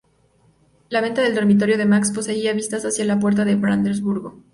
[0.89, 4.39] La ventana del dormitorio de Max poseía vistas hacia la Puerta de Brandeburgo.